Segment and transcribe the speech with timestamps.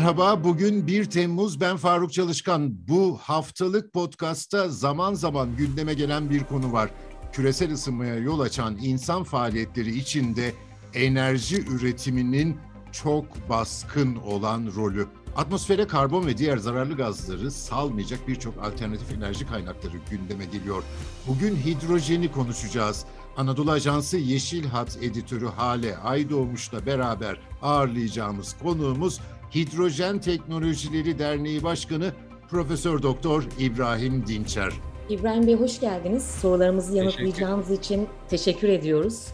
[0.00, 1.60] Merhaba, bugün 1 Temmuz.
[1.60, 2.88] Ben Faruk Çalışkan.
[2.88, 6.90] Bu haftalık podcastta zaman zaman gündeme gelen bir konu var.
[7.32, 10.52] Küresel ısınmaya yol açan insan faaliyetleri içinde
[10.94, 12.56] enerji üretiminin
[12.92, 15.06] çok baskın olan rolü.
[15.36, 20.82] Atmosfere karbon ve diğer zararlı gazları salmayacak birçok alternatif enerji kaynakları gündeme geliyor.
[21.26, 23.04] Bugün hidrojeni konuşacağız.
[23.36, 29.20] Anadolu Ajansı Yeşil Hat editörü Hale Aydoğmuş'la beraber ağırlayacağımız konuğumuz
[29.54, 32.12] Hidrojen Teknolojileri Derneği Başkanı
[32.50, 34.72] Profesör Doktor İbrahim Dinçer.
[35.08, 36.24] İbrahim Bey hoş geldiniz.
[36.24, 39.26] Sorularımızı yanıtlayacağınız için teşekkür ediyoruz.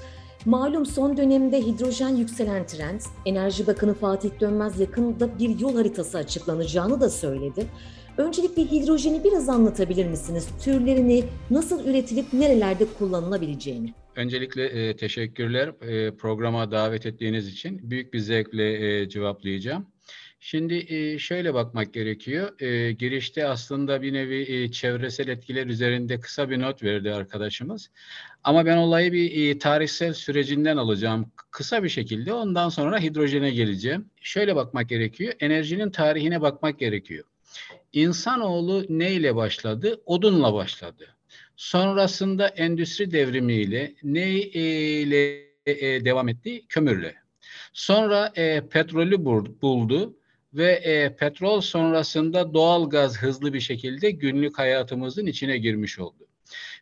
[0.44, 7.00] Malum son dönemde hidrojen yükselen trend, Enerji Bakanı Fatih Dönmez yakında bir yol haritası açıklanacağını
[7.00, 7.66] da söyledi.
[8.18, 10.48] Öncelikle hidrojeni biraz anlatabilir misiniz?
[10.64, 13.94] Türlerini, nasıl üretilip nerelerde kullanılabileceğini.
[14.16, 17.90] Öncelikle e, teşekkürler e, programa davet ettiğiniz için.
[17.90, 19.86] Büyük bir zevkle e, cevaplayacağım.
[20.48, 22.60] Şimdi e, şöyle bakmak gerekiyor.
[22.60, 27.90] E, girişte aslında bir nevi e, çevresel etkiler üzerinde kısa bir not verdi arkadaşımız.
[28.44, 32.32] Ama ben olayı bir tarihsel sürecinden alacağım kısa bir şekilde.
[32.32, 34.10] Ondan sonra hidrojene geleceğim.
[34.20, 35.34] Şöyle bakmak gerekiyor.
[35.40, 37.24] Enerjinin tarihine bakmak gerekiyor.
[37.92, 40.00] İnsanoğlu neyle başladı?
[40.06, 41.16] Odunla başladı.
[41.56, 45.46] Sonrasında endüstri devrimiyle ne ile
[46.04, 46.66] devam etti?
[46.68, 47.14] Kömürle.
[47.72, 49.24] Sonra e, petrolü
[49.62, 50.16] buldu
[50.56, 56.26] ve e, petrol sonrasında doğal gaz hızlı bir şekilde günlük hayatımızın içine girmiş oldu.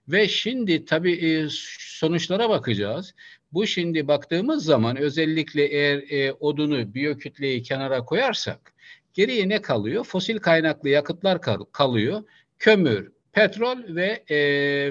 [0.08, 1.46] Ve şimdi tabii e,
[1.78, 3.14] sonuçlara bakacağız.
[3.52, 8.74] Bu şimdi baktığımız zaman özellikle eğer e, odunu, biyokütleyi kenara koyarsak
[9.14, 10.04] geriye ne kalıyor?
[10.04, 12.22] Fosil kaynaklı yakıtlar kal- kalıyor.
[12.58, 14.36] Kömür, petrol ve e,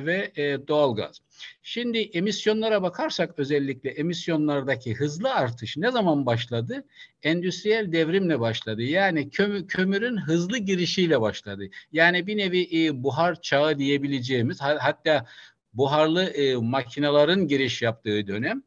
[0.05, 1.21] ve e, doğalgaz.
[1.63, 6.85] Şimdi emisyonlara bakarsak özellikle emisyonlardaki hızlı artış ne zaman başladı?
[7.23, 8.81] Endüstriyel devrimle başladı.
[8.81, 11.69] Yani kömür, kömürün hızlı girişiyle başladı.
[11.91, 15.25] Yani bir nevi e, buhar çağı diyebileceğimiz hatta
[15.73, 18.63] buharlı e, makinelerin giriş yaptığı dönem.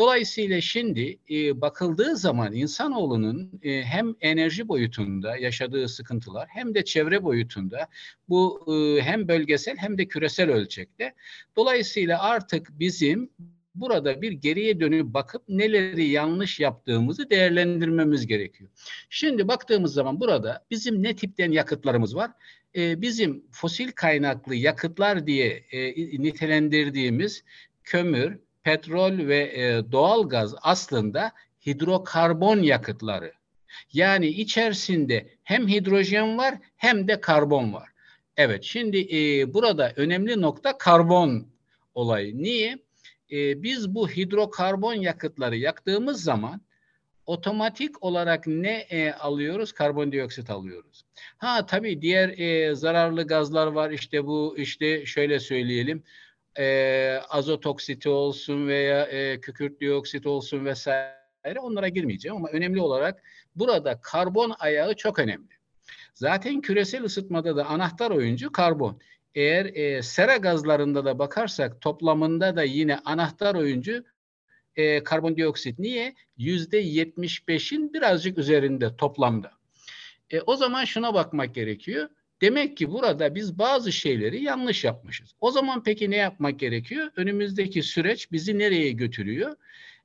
[0.00, 7.22] Dolayısıyla şimdi e, bakıldığı zaman insanoğlunun e, hem enerji boyutunda yaşadığı sıkıntılar hem de çevre
[7.22, 7.88] boyutunda
[8.28, 11.14] bu e, hem bölgesel hem de küresel ölçekte.
[11.56, 13.30] Dolayısıyla artık bizim
[13.74, 18.70] burada bir geriye dönüp bakıp neleri yanlış yaptığımızı değerlendirmemiz gerekiyor.
[19.10, 22.30] Şimdi baktığımız zaman burada bizim ne tipten yakıtlarımız var?
[22.76, 27.44] Ee, bizim fosil kaynaklı yakıtlar diye e, nitelendirdiğimiz
[27.84, 31.32] kömür, petrol ve e, doğal gaz aslında
[31.66, 33.32] hidrokarbon yakıtları.
[33.92, 37.88] Yani içerisinde hem hidrojen var hem de karbon var.
[38.36, 41.46] Evet şimdi e, burada önemli nokta karbon
[41.94, 42.42] olayı.
[42.42, 42.78] Niye?
[43.32, 46.60] E, biz bu hidrokarbon yakıtları yaktığımız zaman
[47.26, 49.72] otomatik olarak ne e, alıyoruz?
[49.72, 51.04] Karbondioksit alıyoruz.
[51.38, 53.90] Ha tabii diğer e, zararlı gazlar var.
[53.90, 56.02] İşte bu işte şöyle söyleyelim
[56.58, 63.22] e, azot oksiti olsun veya e, kükürt dioksit olsun vesaire onlara girmeyeceğim ama önemli olarak
[63.56, 65.48] burada karbon ayağı çok önemli.
[66.14, 69.00] Zaten küresel ısıtmada da anahtar oyuncu karbon.
[69.34, 74.04] Eğer e, sera gazlarında da bakarsak toplamında da yine anahtar oyuncu
[74.76, 75.78] e, karbondioksit.
[75.78, 76.14] Niye?
[76.36, 79.52] Yüzde yetmiş beşin birazcık üzerinde toplamda.
[80.30, 82.08] E, o zaman şuna bakmak gerekiyor.
[82.40, 85.34] Demek ki burada biz bazı şeyleri yanlış yapmışız.
[85.40, 87.10] O zaman peki ne yapmak gerekiyor?
[87.16, 89.56] Önümüzdeki süreç bizi nereye götürüyor?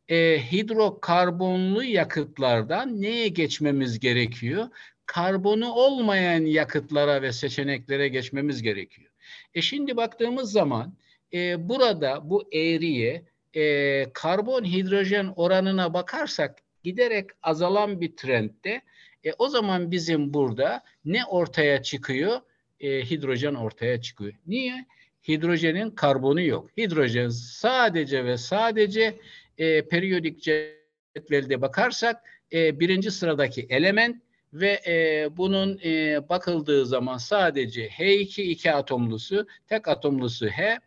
[0.10, 4.68] E, hidrokarbonlu yakıtlardan neye geçmemiz gerekiyor?
[5.06, 9.12] Karbonu olmayan yakıtlara ve seçeneklere geçmemiz gerekiyor.
[9.54, 10.94] E şimdi baktığımız zaman
[11.34, 18.82] e, burada bu eğriye e, karbon hidrojen oranına bakarsak giderek azalan bir trendde
[19.26, 22.42] e, o zaman bizim burada ne ortaya çıkıyor?
[22.80, 24.34] E, hidrojen ortaya çıkıyor.
[24.48, 24.86] Niye?
[25.28, 26.78] Hidrojenin karbonu yok.
[26.78, 29.16] Hidrojen sadece ve sadece
[29.58, 32.24] e, periyodik cetvelde bakarsak
[32.54, 34.22] e, birinci sıradaki element
[34.54, 40.80] ve e, bunun e, bakıldığı zaman sadece H2 iki atomlusu, tek atomlusu H.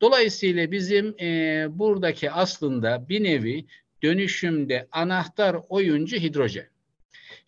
[0.00, 3.66] Dolayısıyla bizim e, buradaki aslında bir nevi
[4.02, 6.69] dönüşümde anahtar oyuncu hidrojen.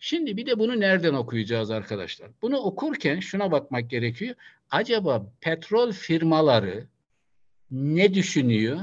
[0.05, 2.31] Şimdi bir de bunu nereden okuyacağız arkadaşlar?
[2.41, 4.35] Bunu okurken şuna bakmak gerekiyor.
[4.71, 6.87] Acaba petrol firmaları
[7.71, 8.79] ne düşünüyor,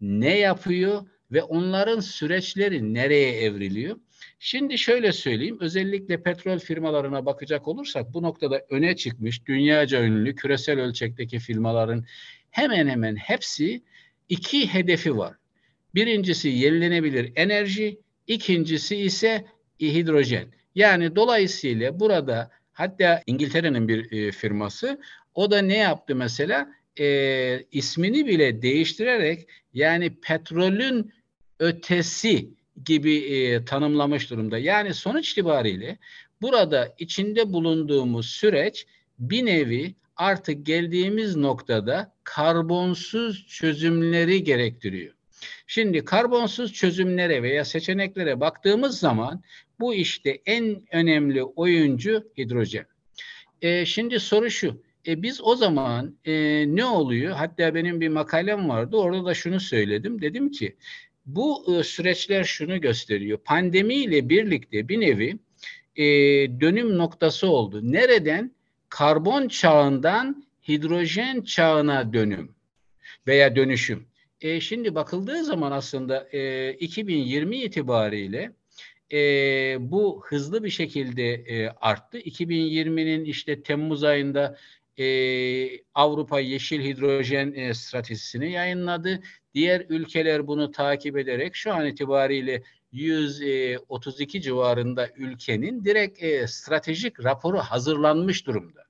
[0.00, 3.96] ne yapıyor ve onların süreçleri nereye evriliyor?
[4.38, 10.80] Şimdi şöyle söyleyeyim, özellikle petrol firmalarına bakacak olursak bu noktada öne çıkmış dünyaca ünlü küresel
[10.80, 12.04] ölçekteki firmaların
[12.50, 13.82] hemen hemen hepsi
[14.28, 15.34] iki hedefi var.
[15.94, 19.44] Birincisi yenilenebilir enerji, ikincisi ise
[19.80, 20.63] hidrojen.
[20.74, 25.00] Yani dolayısıyla burada hatta İngiltere'nin bir e, firması
[25.34, 26.68] o da ne yaptı mesela?
[27.00, 31.12] E, ismini bile değiştirerek yani petrolün
[31.58, 32.48] ötesi
[32.84, 34.58] gibi e, tanımlamış durumda.
[34.58, 35.98] Yani sonuç itibariyle
[36.42, 38.86] burada içinde bulunduğumuz süreç
[39.18, 45.14] bir nevi artık geldiğimiz noktada karbonsuz çözümleri gerektiriyor.
[45.66, 49.42] Şimdi karbonsuz çözümlere veya seçeneklere baktığımız zaman
[49.80, 52.86] bu işte en önemli oyuncu hidrojen.
[53.62, 54.82] E, şimdi soru şu.
[55.06, 56.32] E, biz o zaman e,
[56.66, 57.36] ne oluyor?
[57.36, 58.96] Hatta benim bir makalem vardı.
[58.96, 60.22] Orada da şunu söyledim.
[60.22, 60.76] Dedim ki
[61.26, 63.38] bu e, süreçler şunu gösteriyor.
[63.38, 65.38] Pandemiyle birlikte bir nevi
[65.96, 66.04] e,
[66.60, 67.80] dönüm noktası oldu.
[67.92, 68.54] Nereden?
[68.88, 72.54] Karbon çağından hidrojen çağına dönüm
[73.26, 74.06] veya dönüşüm.
[74.44, 78.52] E, şimdi bakıldığı zaman aslında e, 2020 itibariyle
[79.12, 79.18] e,
[79.80, 82.18] bu hızlı bir şekilde e, arttı.
[82.18, 84.56] 2020'nin işte Temmuz ayında
[84.98, 85.06] e,
[85.94, 89.20] Avrupa Yeşil Hidrojen e, Stratejisini yayınladı.
[89.54, 92.62] Diğer ülkeler bunu takip ederek şu an itibariyle
[92.92, 98.84] 132 civarında ülkenin direkt e, stratejik raporu hazırlanmış durumda.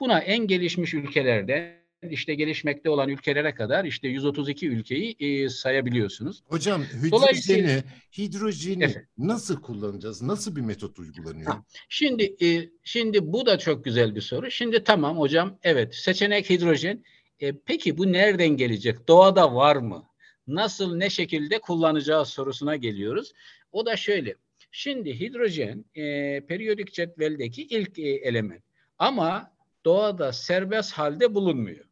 [0.00, 6.42] Buna en gelişmiş ülkelerde işte gelişmekte olan ülkelere kadar işte 132 ülkeyi e, sayabiliyorsunuz.
[6.48, 7.82] Hocam hidrojeni,
[8.18, 9.04] hidrojeni evet.
[9.18, 10.22] nasıl kullanacağız?
[10.22, 11.52] Nasıl bir metot uygulanıyor?
[11.52, 14.50] Ha, şimdi e, şimdi bu da çok güzel bir soru.
[14.50, 17.04] Şimdi tamam hocam evet seçenek hidrojen.
[17.40, 19.08] E, peki bu nereden gelecek?
[19.08, 20.04] Doğada var mı?
[20.46, 23.32] Nasıl ne şekilde kullanacağı sorusuna geliyoruz.
[23.72, 24.34] O da şöyle.
[24.70, 26.02] Şimdi hidrojen e,
[26.46, 28.62] periyodik cetveldeki ilk e, element.
[28.98, 29.52] Ama
[29.84, 31.91] doğada serbest halde bulunmuyor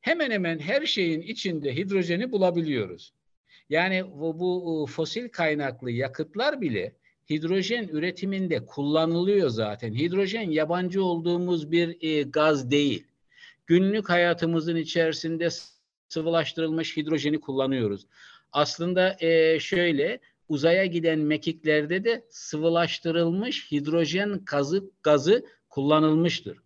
[0.00, 3.12] hemen hemen her şeyin içinde hidrojeni bulabiliyoruz.
[3.70, 6.96] Yani bu, bu fosil kaynaklı yakıtlar bile
[7.30, 9.94] hidrojen üretiminde kullanılıyor zaten.
[9.94, 13.06] Hidrojen yabancı olduğumuz bir e, gaz değil.
[13.66, 15.48] Günlük hayatımızın içerisinde
[16.08, 18.06] sıvılaştırılmış hidrojeni kullanıyoruz.
[18.52, 26.58] Aslında e, şöyle uzaya giden mekiklerde de sıvılaştırılmış hidrojen gazı, gazı kullanılmıştır.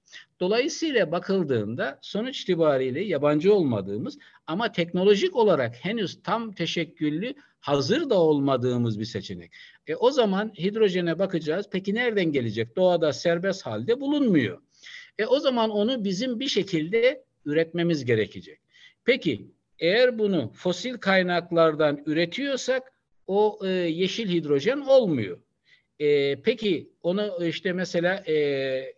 [0.43, 9.01] Dolayısıyla bakıldığında sonuç itibariyle yabancı olmadığımız ama teknolojik olarak henüz tam teşekküllü hazır da olmadığımız
[9.01, 9.53] bir seçenek.
[9.87, 11.67] E, o zaman hidrojene bakacağız.
[11.73, 12.77] Peki nereden gelecek?
[12.77, 14.63] Doğada serbest halde bulunmuyor.
[15.19, 18.61] E, o zaman onu bizim bir şekilde üretmemiz gerekecek.
[19.05, 19.47] Peki
[19.79, 22.93] eğer bunu fosil kaynaklardan üretiyorsak
[23.27, 25.39] o e, yeşil hidrojen olmuyor.
[25.99, 28.35] E, peki onu işte mesela e,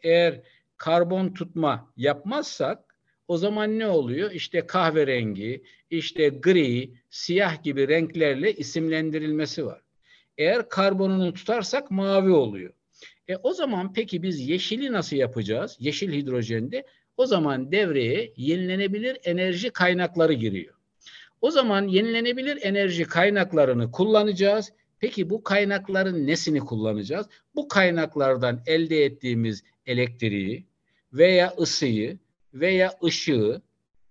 [0.02, 0.40] eğer
[0.76, 2.94] karbon tutma yapmazsak
[3.28, 4.30] o zaman ne oluyor?
[4.30, 9.80] İşte kahverengi, işte gri, siyah gibi renklerle isimlendirilmesi var.
[10.38, 12.72] Eğer karbonunu tutarsak mavi oluyor.
[13.28, 15.76] E o zaman peki biz yeşili nasıl yapacağız?
[15.80, 16.86] Yeşil hidrojende
[17.16, 20.74] o zaman devreye yenilenebilir enerji kaynakları giriyor.
[21.40, 24.72] O zaman yenilenebilir enerji kaynaklarını kullanacağız.
[25.04, 27.26] Peki bu kaynakların nesini kullanacağız?
[27.54, 30.66] Bu kaynaklardan elde ettiğimiz elektriği
[31.12, 32.18] veya ısıyı
[32.54, 33.62] veya ışığı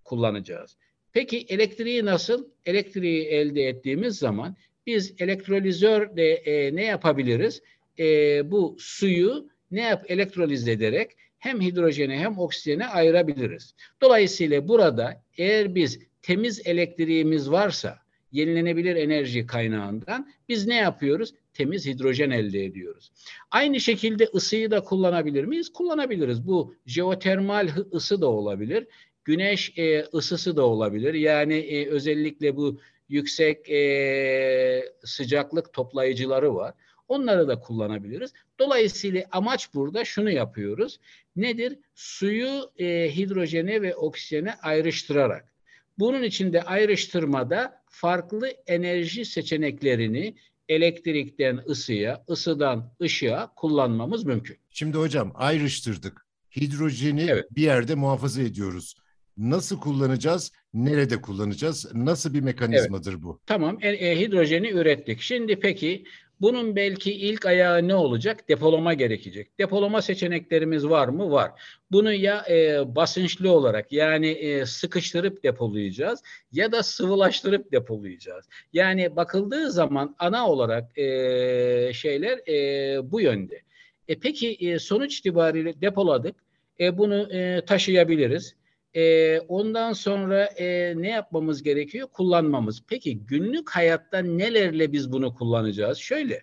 [0.04, 0.78] kullanacağız.
[1.14, 2.48] Peki elektriği nasıl?
[2.66, 4.56] Elektriği elde ettiğimiz zaman
[4.88, 7.62] biz elektrolizörde e, ne yapabiliriz?
[8.00, 8.06] E,
[8.52, 13.76] bu suyu ne yap elektroliz ederek hem hidrojene hem oksijene ayırabiliriz.
[14.02, 18.03] Dolayısıyla burada eğer biz temiz elektriğimiz varsa
[18.34, 21.34] yenilenebilir enerji kaynağından biz ne yapıyoruz?
[21.54, 23.12] Temiz hidrojen elde ediyoruz.
[23.52, 25.74] Aynı şekilde ısıyı da kullanabilir miyiz?
[25.74, 26.48] Kullanabiliriz.
[26.48, 28.88] Bu jeotermal ısı da olabilir.
[29.26, 31.14] Güneş e, ısısı da olabilir.
[31.14, 36.74] Yani e, özellikle bu yüksek e, sıcaklık toplayıcıları var.
[37.08, 38.34] Onları da kullanabiliriz.
[38.60, 41.00] Dolayısıyla amaç burada şunu yapıyoruz.
[41.36, 41.80] Nedir?
[41.96, 45.54] Suyu e, hidrojene ve oksijene ayrıştırarak.
[46.00, 50.36] Bunun için de ayrıştırmada farklı enerji seçeneklerini
[50.70, 54.58] elektrikten ısıya, ısıdan ışığa kullanmamız mümkün.
[54.70, 56.26] Şimdi hocam ayrıştırdık.
[56.56, 57.46] Hidrojeni evet.
[57.52, 58.96] bir yerde muhafaza ediyoruz.
[59.38, 60.52] Nasıl kullanacağız?
[60.74, 61.94] Nerede kullanacağız?
[61.94, 63.24] Nasıl bir mekanizmadır evet.
[63.24, 63.40] bu?
[63.46, 65.22] Tamam, e, e, hidrojeni ürettik.
[65.22, 66.06] Şimdi peki
[66.42, 68.50] bunun belki ilk ayağı ne olacak?
[68.50, 69.60] Depolama gerekecek.
[69.60, 71.32] Depolama seçeneklerimiz var mı?
[71.32, 71.52] Var.
[71.92, 78.50] Bunu ya e, basınçlı olarak yani e, sıkıştırıp depolayacağız ya da sıvılaştırıp depolayacağız.
[78.74, 83.62] Yani bakıldığı zaman ana olarak e, şeyler e, bu yönde.
[84.08, 86.36] E, peki e, sonuç itibariyle depoladık.
[86.80, 88.56] E, bunu e, taşıyabiliriz.
[88.96, 92.08] E, ondan sonra e, ne yapmamız gerekiyor?
[92.08, 92.84] Kullanmamız.
[92.88, 95.98] Peki günlük hayatta nelerle biz bunu kullanacağız?
[95.98, 96.42] Şöyle,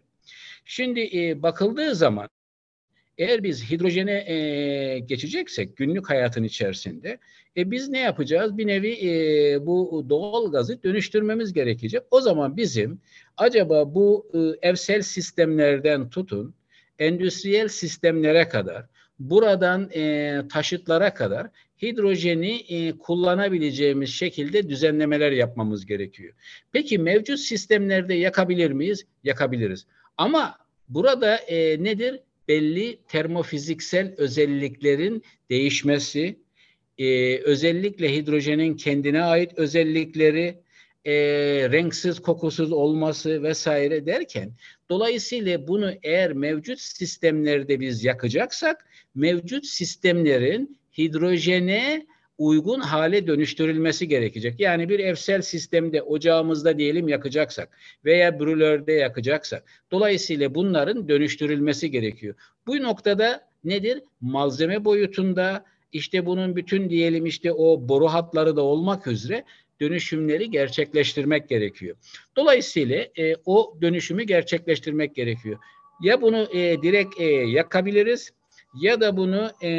[0.71, 2.28] Şimdi e, bakıldığı zaman
[3.19, 7.19] eğer biz hidrojene e, geçeceksek günlük hayatın içerisinde
[7.57, 8.59] e, biz ne yapacağız?
[8.59, 12.02] Bir nevi e, bu doğal gazı dönüştürmemiz gerekecek.
[12.11, 13.00] O zaman bizim
[13.37, 16.54] acaba bu e, evsel sistemlerden tutun
[16.99, 18.87] endüstriyel sistemlere kadar
[19.19, 21.47] buradan e, taşıtlara kadar
[21.83, 26.35] hidrojeni e, kullanabileceğimiz şekilde düzenlemeler yapmamız gerekiyor.
[26.73, 29.07] Peki mevcut sistemlerde yakabilir miyiz?
[29.25, 29.87] Yakabiliriz.
[30.17, 30.59] Ama
[30.89, 32.21] burada e, nedir?
[32.49, 36.37] Belli termofiziksel özelliklerin değişmesi,
[36.99, 40.59] e, özellikle hidrojenin kendine ait özellikleri,
[41.05, 41.13] e,
[41.73, 44.53] renksiz kokusuz olması vesaire derken
[44.91, 52.07] dolayısıyla bunu eğer mevcut sistemlerde biz yakacaksak mevcut sistemlerin hidrojene
[52.39, 54.61] uygun hale dönüştürülmesi gerekecek.
[54.61, 62.35] Yani bir evsel sistemde ocağımızda diyelim yakacaksak veya brülörde yakacaksak dolayısıyla bunların dönüştürülmesi gerekiyor.
[62.67, 64.03] Bu noktada nedir?
[64.21, 69.45] Malzeme boyutunda işte bunun bütün diyelim işte o boru hatları da olmak üzere
[69.81, 71.97] dönüşümleri gerçekleştirmek gerekiyor.
[72.37, 75.59] Dolayısıyla e, o dönüşümü gerçekleştirmek gerekiyor.
[76.03, 78.33] Ya bunu e, direkt e, yakabiliriz
[78.75, 79.71] ya da bunu e,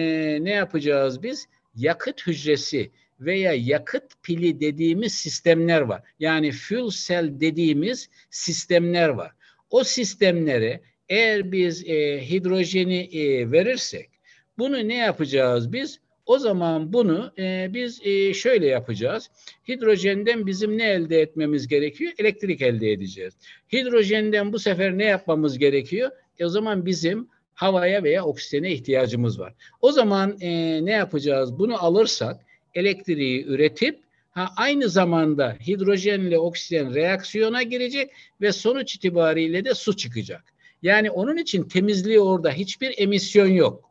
[0.42, 1.48] ne yapacağız biz?
[1.76, 6.02] Yakıt hücresi veya yakıt pili dediğimiz sistemler var.
[6.20, 9.32] Yani fuel cell dediğimiz sistemler var.
[9.70, 14.10] O sistemlere eğer biz e, hidrojeni e, verirsek
[14.58, 16.00] bunu ne yapacağız biz?
[16.26, 19.30] O zaman bunu e, biz e, şöyle yapacağız.
[19.68, 22.12] Hidrojenden bizim ne elde etmemiz gerekiyor?
[22.18, 23.34] Elektrik elde edeceğiz.
[23.74, 26.12] Hidrojenden bu sefer ne yapmamız gerekiyor?
[26.40, 27.30] E, o zaman bizim
[27.62, 29.54] havaya veya oksijene ihtiyacımız var.
[29.82, 30.50] O zaman e,
[30.86, 31.60] ne yapacağız?
[31.60, 34.00] Bunu alırsak elektriği üretip
[34.32, 40.44] ha, aynı zamanda hidrojenle oksijen reaksiyona girecek ve sonuç itibariyle de su çıkacak.
[40.82, 43.90] Yani onun için temizliği orada hiçbir emisyon yok.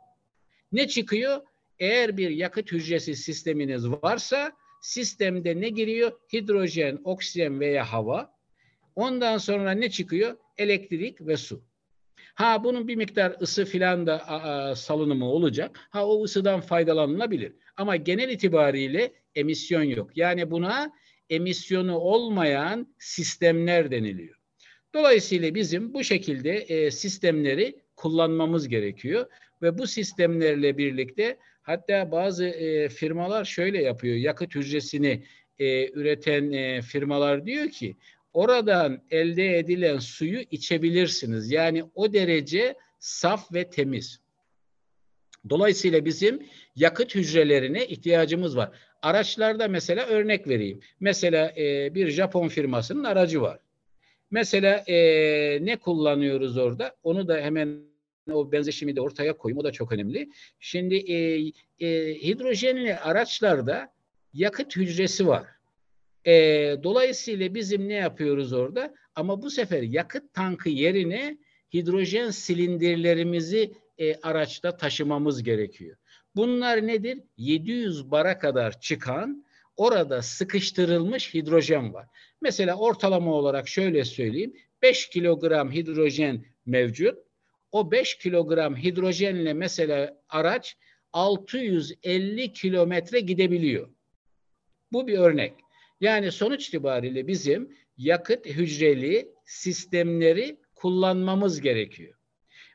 [0.73, 1.41] Ne çıkıyor?
[1.79, 6.13] Eğer bir yakıt hücresi sisteminiz varsa sistemde ne giriyor?
[6.33, 8.33] Hidrojen, oksijen veya hava.
[8.97, 10.37] Ondan sonra ne çıkıyor?
[10.59, 11.70] Elektrik ve su.
[12.41, 15.81] Ha bunun bir miktar ısı filan da a, a, salınımı olacak.
[15.91, 17.53] Ha o ısıdan faydalanılabilir.
[17.77, 20.17] Ama genel itibariyle emisyon yok.
[20.17, 20.93] Yani buna
[21.31, 24.37] emisyonu olmayan sistemler deniliyor.
[24.95, 29.27] Dolayısıyla bizim bu şekilde e, sistemleri kullanmamız gerekiyor
[29.63, 34.17] ve bu sistemlerle birlikte hatta bazı e, firmalar şöyle yapıyor.
[34.17, 35.25] Yakıt hücresini
[35.59, 37.97] e, üreten e, firmalar diyor ki
[38.33, 41.51] oradan elde edilen suyu içebilirsiniz.
[41.51, 44.21] Yani o derece saf ve temiz.
[45.51, 46.43] Dolayısıyla bizim
[46.77, 48.71] yakıt hücrelerine ihtiyacımız var.
[49.03, 50.81] Araçlarda mesela örnek vereyim.
[51.01, 53.59] Mesela e, bir Japon firmasının aracı var.
[54.31, 54.97] Mesela e,
[55.65, 56.97] ne kullanıyoruz orada?
[57.03, 57.83] Onu da hemen
[58.33, 59.59] o benzeşimi de ortaya koyayım.
[59.59, 60.31] O da çok önemli.
[60.61, 61.47] Şimdi e,
[61.79, 63.93] e, hidrojenli araçlarda
[64.35, 65.47] yakıt hücresi var.
[66.27, 66.33] E,
[66.83, 68.95] dolayısıyla bizim ne yapıyoruz orada?
[69.15, 71.39] Ama bu sefer yakıt tankı yerine
[71.75, 75.97] hidrojen silindirlerimizi e, araçta taşımamız gerekiyor.
[76.37, 77.19] Bunlar nedir?
[77.37, 79.45] 700 bara kadar çıkan
[79.77, 82.07] orada sıkıştırılmış hidrojen var.
[82.41, 84.57] Mesela ortalama olarak şöyle söyleyeyim.
[84.83, 87.19] 5 kilogram hidrojen mevcut.
[87.73, 90.77] O 5 kilogram hidrojenle mesela araç
[91.13, 93.89] 650 kilometre gidebiliyor.
[94.93, 95.53] Bu bir örnek.
[96.01, 102.15] Yani sonuç itibariyle bizim yakıt hücreli sistemleri kullanmamız gerekiyor.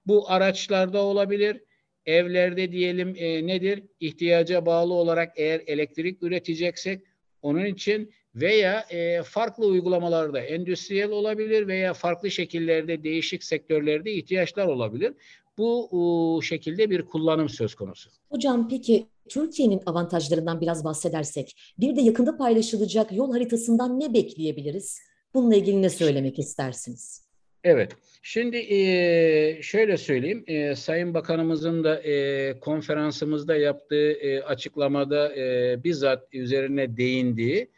[0.06, 1.62] Bu araçlarda olabilir,
[2.06, 3.84] evlerde diyelim e, nedir?
[4.00, 7.02] İhtiyaca bağlı olarak eğer elektrik üreteceksek
[7.42, 15.14] onun için veya e, farklı uygulamalarda endüstriyel olabilir veya farklı şekillerde değişik sektörlerde ihtiyaçlar olabilir.
[15.58, 18.10] Bu şekilde bir kullanım söz konusu.
[18.30, 25.00] Hocam peki Türkiye'nin avantajlarından biraz bahsedersek bir de yakında paylaşılacak yol haritasından ne bekleyebiliriz?
[25.34, 27.26] Bununla ilgili ne söylemek istersiniz?
[27.64, 27.92] Evet.
[28.22, 30.44] Şimdi e, şöyle söyleyeyim.
[30.48, 37.70] E, Sayın Bakanımızın da e, konferansımızda yaptığı e, açıklamada e, bizzat üzerine değindiği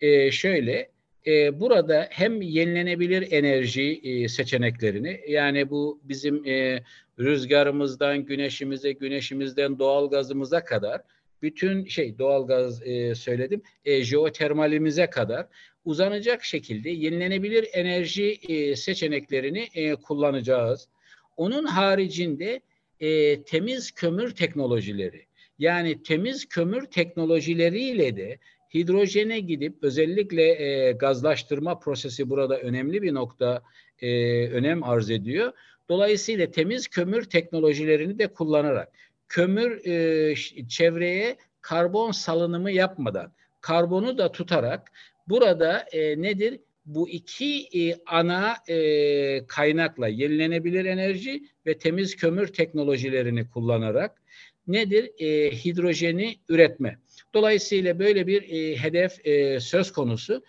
[0.00, 0.90] e, şöyle
[1.26, 6.82] e, burada hem yenilenebilir enerji e, seçeneklerini yani bu bizim e,
[7.20, 11.00] rüzgarımızdan güneşimize, güneşimizden doğal gazımıza kadar
[11.42, 15.46] bütün şey doğal gaz e, söyledim e, jeotermalimize kadar
[15.84, 20.88] uzanacak şekilde yenilenebilir enerji e, seçeneklerini e, kullanacağız.
[21.36, 22.60] Onun haricinde
[23.00, 25.26] e, temiz kömür teknolojileri
[25.58, 28.38] yani temiz kömür teknolojileriyle de
[28.74, 33.62] hidrojene gidip özellikle e, gazlaştırma prosesi burada önemli bir nokta
[34.02, 34.08] e,
[34.48, 35.52] önem arz ediyor.
[35.90, 38.92] Dolayısıyla temiz kömür teknolojilerini de kullanarak
[39.28, 40.34] kömür e,
[40.68, 44.92] çevreye karbon salınımı yapmadan karbonu da tutarak
[45.28, 46.60] burada e, nedir?
[46.86, 54.22] Bu iki e, ana e, kaynakla yenilenebilir enerji ve temiz kömür teknolojilerini kullanarak
[54.66, 55.10] nedir?
[55.18, 56.98] E, hidrojeni üretme.
[57.34, 60.42] Dolayısıyla böyle bir e, hedef e, söz konusu.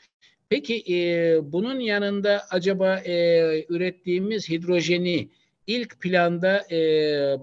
[0.51, 3.15] Peki e, bunun yanında acaba e,
[3.69, 5.29] ürettiğimiz hidrojeni
[5.67, 6.77] ilk planda e,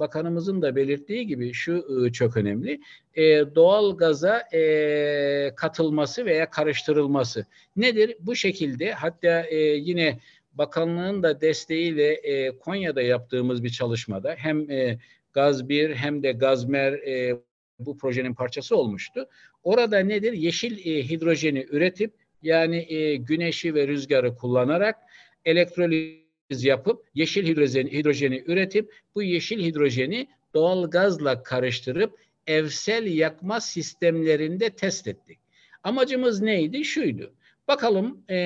[0.01, 2.81] bakanımızın da belirttiği gibi şu e, çok önemli.
[3.15, 3.23] E,
[3.55, 7.47] doğal gaza e, katılması veya karıştırılması.
[7.77, 8.17] Nedir?
[8.21, 10.19] Bu şekilde hatta e, yine
[10.53, 14.99] bakanlığın da desteğiyle e, Konya'da yaptığımız bir çalışmada hem e,
[15.33, 17.41] Gaz 1 hem de Gazmer e,
[17.79, 19.29] bu projenin parçası olmuştu.
[19.63, 20.33] Orada nedir?
[20.33, 24.97] Yeşil e, hidrojeni üretip yani e, güneşi ve rüzgarı kullanarak
[25.45, 34.71] elektroliz yapıp yeşil hidrojeni, hidrojeni üretip bu yeşil hidrojeni doğal gazla karıştırıp evsel yakma sistemlerinde
[34.71, 35.39] test ettik.
[35.83, 36.85] Amacımız neydi?
[36.85, 37.33] Şuydu.
[37.69, 38.37] Bakalım e,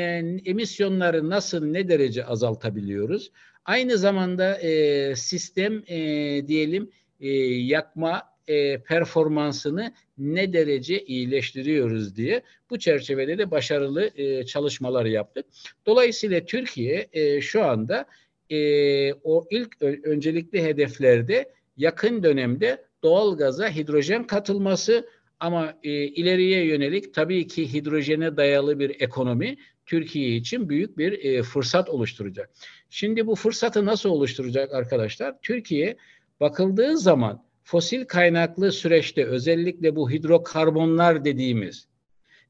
[0.45, 3.31] emisyonları nasıl, ne derece azaltabiliyoruz?
[3.65, 5.99] Aynı zamanda e, sistem e,
[6.49, 15.05] diyelim e, yakma e, performansını ne derece iyileştiriyoruz diye bu çerçevede de başarılı e, çalışmalar
[15.05, 15.47] yaptık.
[15.87, 18.07] Dolayısıyla Türkiye e, şu anda
[18.51, 25.09] e, o ilk öncelikli hedeflerde yakın dönemde doğal gaza hidrojen katılması
[25.41, 29.57] ama e, ileriye yönelik tabii ki hidrojene dayalı bir ekonomi
[29.87, 32.51] Türkiye için büyük bir e, fırsat oluşturacak.
[32.91, 35.41] Şimdi bu fırsatı nasıl oluşturacak arkadaşlar?
[35.43, 35.97] Türkiye
[36.41, 41.89] bakıldığı zaman fosil kaynaklı süreçte özellikle bu hidrokarbonlar dediğimiz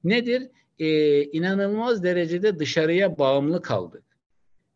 [0.04, 0.42] nedir?
[0.78, 4.02] Ee, inanılmaz derecede dışarıya bağımlı kaldık.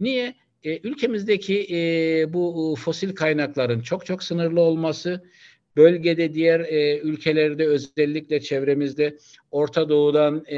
[0.01, 0.35] Niye?
[0.63, 5.23] Ee, ülkemizdeki e, bu fosil kaynakların çok çok sınırlı olması,
[5.77, 9.17] bölgede diğer e, ülkelerde özellikle çevremizde
[9.51, 10.57] Orta Doğu'dan e,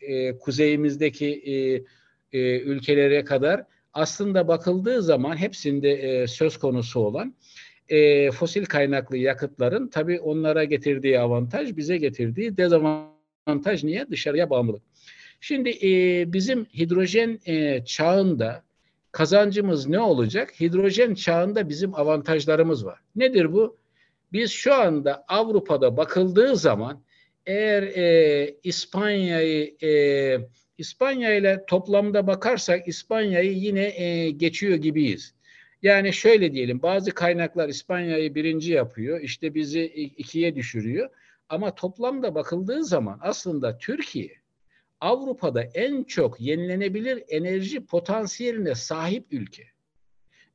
[0.00, 1.52] e, kuzeyimizdeki e,
[2.38, 7.34] e, ülkelere kadar aslında bakıldığı zaman hepsinde e, söz konusu olan
[7.92, 14.10] e, fosil kaynaklı yakıtların tabii onlara getirdiği avantaj bize getirdiği dezavantaj niye?
[14.10, 14.82] Dışarıya bağımlılık.
[15.40, 18.62] Şimdi e, bizim hidrojen e, çağında
[19.12, 20.60] kazancımız ne olacak?
[20.60, 22.98] Hidrojen çağında bizim avantajlarımız var.
[23.16, 23.76] Nedir bu?
[24.32, 27.02] Biz şu anda Avrupa'da bakıldığı zaman
[27.46, 29.92] eğer e, İspanya'yı e,
[30.78, 35.34] İspanya ile toplamda bakarsak İspanya'yı yine e, geçiyor gibiyiz.
[35.82, 39.84] Yani şöyle diyelim bazı kaynaklar İspanya'yı birinci yapıyor işte bizi
[40.16, 41.10] ikiye düşürüyor
[41.48, 44.42] ama toplamda bakıldığı zaman aslında Türkiye
[45.00, 49.66] Avrupa'da en çok yenilenebilir enerji potansiyeline sahip ülke.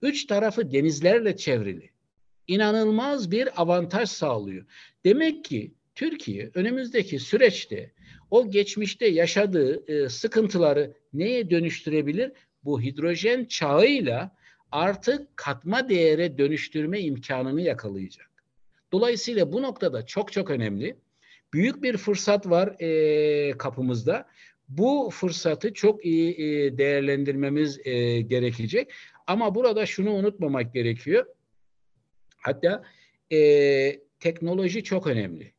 [0.02, 1.90] Üç tarafı denizlerle çevrili.
[2.48, 4.66] İnanılmaz bir avantaj sağlıyor.
[5.06, 7.92] Demek ki Türkiye önümüzdeki süreçte
[8.32, 12.32] o geçmişte yaşadığı e, sıkıntıları neye dönüştürebilir?
[12.64, 14.38] Bu hidrojen çağıyla
[14.72, 18.30] artık katma değere dönüştürme imkanını yakalayacak.
[18.92, 20.98] Dolayısıyla bu noktada çok çok önemli.
[21.54, 24.28] Büyük bir fırsat var e, kapımızda.
[24.70, 28.94] Bu fırsatı çok iyi e, değerlendirmemiz e, gerekecek.
[29.28, 31.26] Ama burada şunu unutmamak gerekiyor.
[32.38, 32.84] Hatta
[33.32, 35.54] e, teknoloji çok önemli.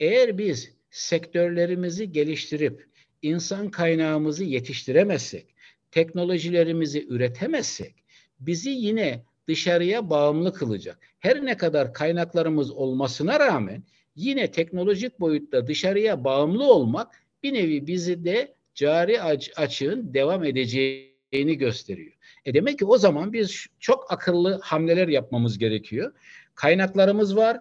[0.00, 2.86] Eğer biz sektörlerimizi geliştirip
[3.22, 5.54] insan kaynağımızı yetiştiremezsek,
[5.90, 7.99] teknolojilerimizi üretemezsek
[8.40, 10.98] bizi yine dışarıya bağımlı kılacak.
[11.18, 13.82] Her ne kadar kaynaklarımız olmasına rağmen
[14.16, 21.58] yine teknolojik boyutta dışarıya bağımlı olmak bir nevi bizi de cari aç açığın devam edeceğini
[21.58, 22.12] gösteriyor.
[22.44, 26.12] E demek ki o zaman biz çok akıllı hamleler yapmamız gerekiyor.
[26.54, 27.60] Kaynaklarımız var.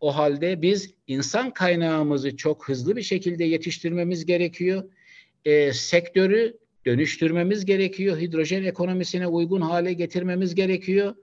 [0.00, 4.84] O halde biz insan kaynağımızı çok hızlı bir şekilde yetiştirmemiz gerekiyor.
[5.44, 8.18] E, sektörü dönüştürmemiz gerekiyor.
[8.18, 11.14] Hidrojen ekonomisine uygun hale getirmemiz gerekiyor.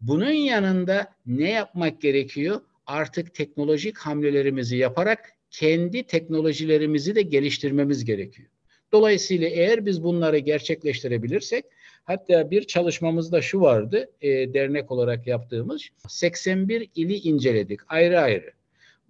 [0.00, 2.60] Bunun yanında ne yapmak gerekiyor?
[2.86, 8.48] Artık teknolojik hamlelerimizi yaparak kendi teknolojilerimizi de geliştirmemiz gerekiyor.
[8.92, 11.64] Dolayısıyla eğer biz bunları gerçekleştirebilirsek
[12.04, 18.52] hatta bir çalışmamızda şu vardı e, dernek olarak yaptığımız 81 ili inceledik ayrı ayrı.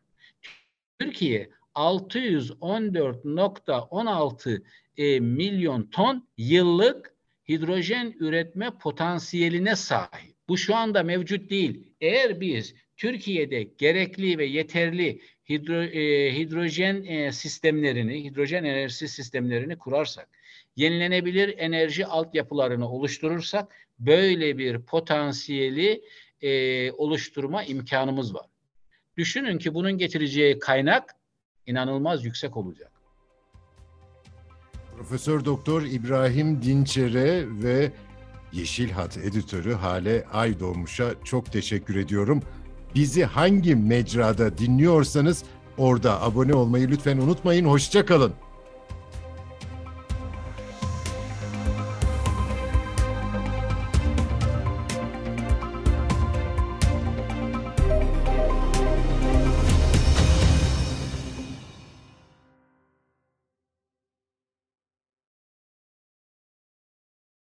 [1.00, 4.62] Türkiye 614.16
[4.98, 7.16] e, milyon ton yıllık
[7.50, 10.36] hidrojen üretme potansiyeline sahip.
[10.50, 11.84] Bu şu anda mevcut değil.
[12.02, 20.30] Eğer biz Türkiye'de gerekli ve yeterli hidro, e, hidrojen e, sistemlerini, hidrojen enerjisi sistemlerini kurarsak,
[20.76, 26.02] yenilenebilir enerji altyapılarını oluşturursak böyle bir potansiyeli
[26.42, 28.46] e, oluşturma imkanımız var.
[29.18, 31.16] Düşünün ki bunun getireceği kaynak
[31.66, 32.92] inanılmaz yüksek olacak.
[34.98, 37.92] Profesör Doktor İbrahim Dinçer'e ve
[38.54, 42.44] Yeşil Hat editörü Hale Aydoğmuş'a çok teşekkür ediyorum.
[42.98, 45.44] Bizi hangi mecrada dinliyorsanız
[45.78, 47.66] orada abone olmayı lütfen unutmayın.
[47.66, 48.34] Hoşçakalın.